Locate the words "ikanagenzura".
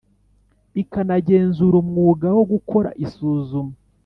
0.81-1.75